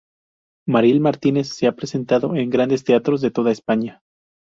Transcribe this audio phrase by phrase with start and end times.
[0.67, 4.01] Mariel Martínez se ha presentado en grandes teatros de todo España.